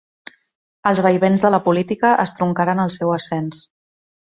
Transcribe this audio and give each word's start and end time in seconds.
Els 0.91 1.01
vaivens 1.07 1.43
de 1.47 1.51
la 1.57 1.61
política 1.67 2.15
estroncaren 2.25 2.85
el 2.87 2.93
seu 2.99 3.15
ascens. 3.21 3.65